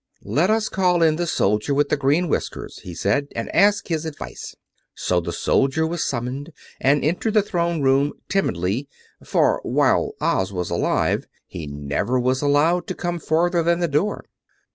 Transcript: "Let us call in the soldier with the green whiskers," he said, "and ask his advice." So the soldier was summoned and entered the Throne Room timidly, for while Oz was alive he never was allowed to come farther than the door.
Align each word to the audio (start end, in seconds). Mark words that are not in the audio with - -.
"Let 0.25 0.49
us 0.49 0.67
call 0.67 1.03
in 1.03 1.17
the 1.17 1.27
soldier 1.27 1.75
with 1.75 1.89
the 1.89 1.95
green 1.95 2.27
whiskers," 2.27 2.79
he 2.81 2.95
said, 2.95 3.27
"and 3.35 3.53
ask 3.53 3.87
his 3.87 4.03
advice." 4.03 4.55
So 4.95 5.19
the 5.19 5.31
soldier 5.31 5.85
was 5.85 6.03
summoned 6.03 6.51
and 6.79 7.05
entered 7.05 7.35
the 7.35 7.43
Throne 7.43 7.83
Room 7.83 8.13
timidly, 8.27 8.87
for 9.23 9.59
while 9.61 10.13
Oz 10.19 10.51
was 10.51 10.71
alive 10.71 11.27
he 11.45 11.67
never 11.67 12.19
was 12.19 12.41
allowed 12.41 12.87
to 12.87 12.95
come 12.95 13.19
farther 13.19 13.61
than 13.61 13.79
the 13.79 13.87
door. 13.87 14.25